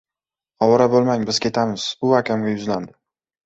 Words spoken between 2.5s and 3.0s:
yuzlandi.